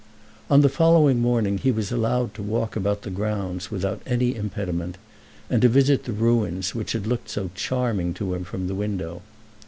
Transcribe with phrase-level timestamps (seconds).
[0.49, 4.97] On the following morning he was allowed to walk about the grounds without any impediment,
[5.47, 9.21] and to visit the ruins which had looked so charming to him from the window.